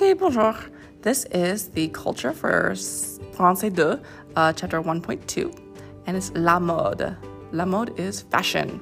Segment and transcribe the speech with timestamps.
[0.00, 0.54] Okay, bonjour.
[1.02, 2.72] This is the culture for
[3.32, 3.98] Français 2,
[4.36, 5.52] uh, chapter 1.2,
[6.06, 7.16] and it's la mode.
[7.50, 8.80] La mode is fashion.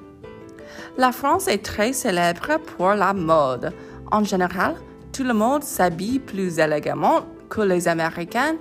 [0.99, 3.73] La France est très célèbre pour la mode.
[4.13, 4.77] En général,
[5.11, 8.57] tout le monde s'habille plus élégamment que les Américains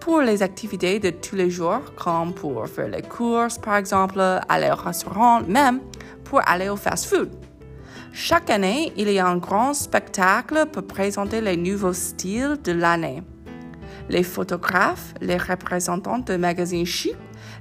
[0.00, 4.72] pour les activités de tous les jours, comme pour faire les courses, par exemple, aller
[4.72, 5.78] au restaurant, même
[6.24, 7.30] pour aller au fast-food.
[8.12, 13.22] Chaque année, il y a un grand spectacle pour présenter les nouveaux styles de l'année.
[14.08, 17.16] Les photographes, les représentants de magazines chics,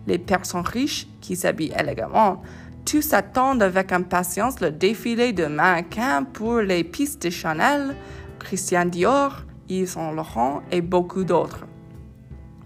[0.07, 2.41] les personnes riches qui s'habillent élégamment,
[2.83, 7.95] tous attendent avec impatience le défilé de mannequins pour les pistes de Chanel,
[8.39, 11.67] Christian Dior, Yves Saint Laurent et beaucoup d'autres.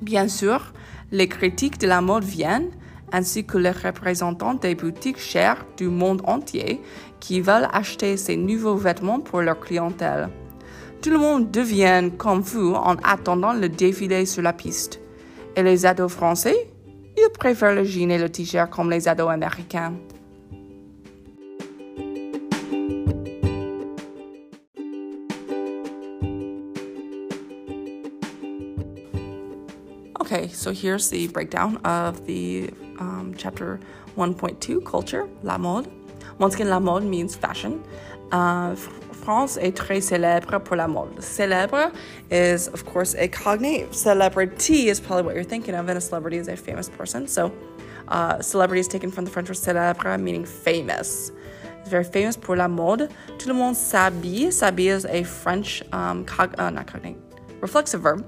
[0.01, 0.71] Bien sûr,
[1.11, 2.71] les critiques de la mode viennent,
[3.13, 6.81] ainsi que les représentants des boutiques chères du monde entier
[7.19, 10.27] qui veulent acheter ces nouveaux vêtements pour leur clientèle.
[11.01, 14.99] Tout le monde devient comme vous en attendant le défilé sur la piste.
[15.55, 16.69] Et les ados français,
[17.15, 19.93] ils préfèrent le jean et le t-shirt comme les ados américains.
[30.23, 33.77] Okay, so here's the breakdown of the um, chapter
[34.15, 35.91] 1.2 culture, la mode.
[36.39, 37.83] Once again, la mode means fashion.
[38.31, 38.73] Uh,
[39.11, 41.17] France est très célèbre pour la mode.
[41.17, 41.91] Célèbre
[42.31, 43.93] is, of course, a cognate.
[43.93, 47.27] Celebrity is probably what you're thinking of, and a celebrity is a famous person.
[47.27, 47.51] So,
[48.07, 51.33] uh, celebrity is taken from the French word célèbre, meaning famous.
[51.81, 53.09] It's very famous pour la mode.
[53.37, 54.53] Tout le monde s'habille.
[54.53, 57.17] S'habille is a French, um, uh, not cognate,
[57.59, 58.23] reflexive verb,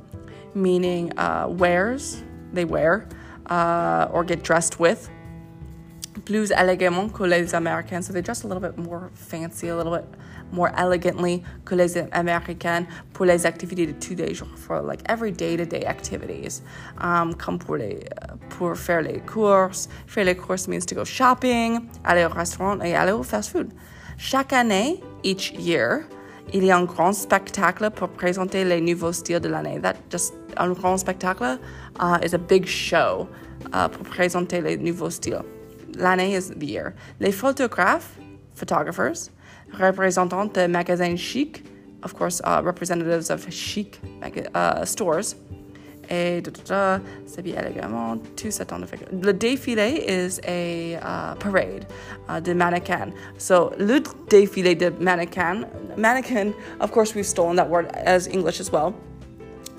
[0.56, 3.08] meaning uh, wears, they wear,
[3.48, 5.10] uh, or get dressed with
[6.26, 8.04] plus élégamment que les Américains.
[8.04, 10.06] So they dress a little bit more fancy, a little bit
[10.52, 15.32] more elegantly que les Américains pour les activités de tous les jours, for like every
[15.32, 16.62] day-to-day activities.
[16.98, 18.08] Um, comme pour, les,
[18.50, 19.88] pour faire les courses.
[20.08, 23.74] Faire les courses means to go shopping, aller au restaurant et aller au fast-food.
[24.18, 26.06] Chaque année, each year,
[26.54, 29.80] il y a un grand spectacle pour présenter les nouveaux styles de l'année.
[29.82, 31.60] That just un grand spectacle
[32.00, 33.28] uh, is a big show
[33.74, 35.44] uh, pour présenter les nouveaux styles.
[35.98, 36.94] L'année is the year.
[37.20, 38.18] Les photographes,
[38.54, 39.32] photographers,
[39.74, 41.64] représentants de magasins chic,
[42.04, 44.00] of course, uh, representatives of chic
[46.10, 48.86] uh, stores, et s'habille élégamment, tous attendent.
[49.12, 51.86] Le défilé is a uh, parade
[52.30, 53.12] uh, de mannequins.
[53.38, 55.66] So, le défilé de mannequins,
[55.98, 58.94] mannequin, of course, we've stolen that word as English as well,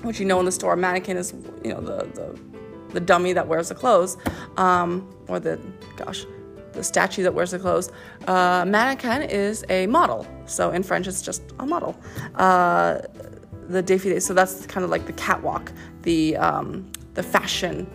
[0.03, 0.75] which you know in the store.
[0.75, 1.33] Mannequin is,
[1.63, 2.39] you know, the, the
[2.93, 4.17] the dummy that wears the clothes,
[4.57, 5.59] um, or the,
[5.97, 6.25] gosh,
[6.73, 7.91] the statue that wears the clothes.
[8.27, 10.25] Uh, mannequin is a model.
[10.45, 11.95] So in French, it's just a model.
[12.35, 12.99] Uh,
[13.67, 15.71] the défilé, so that's kind of like the catwalk,
[16.03, 17.87] the um, the fashion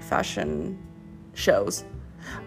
[0.00, 0.78] fashion
[1.34, 1.84] shows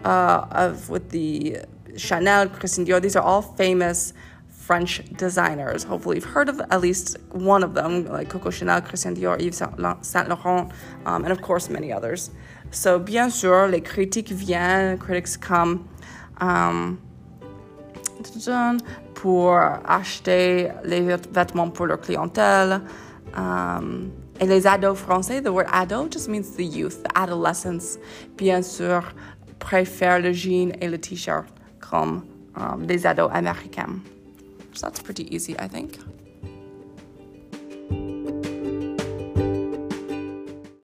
[0.04, 1.58] uh, of with the
[1.96, 3.00] Chanel, Christian Dior.
[3.00, 4.12] These are all famous
[4.48, 5.82] French designers.
[5.82, 9.62] Hopefully, you've heard of at least one of them, like Coco Chanel, Christian Dior, Yves
[10.02, 10.72] Saint Laurent,
[11.06, 12.30] um, and of course many others.
[12.70, 15.88] So, bien sûr, les critiques viennent, critics come
[16.38, 17.00] um,
[19.20, 22.80] pour acheter les vêtements pour leur clientèle.
[23.36, 27.98] Um, et les ados français, the word ado just means the youth, the adolescents,
[28.36, 29.02] bien sûr,
[29.58, 31.46] préfèrent le jean et le t-shirt
[31.80, 32.22] comme
[32.56, 34.00] um, les ados américains.
[34.74, 35.98] So that's pretty easy, I think.